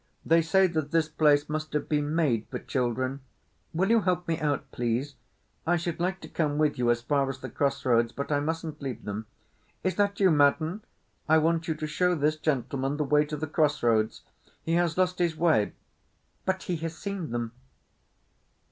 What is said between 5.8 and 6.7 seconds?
like to come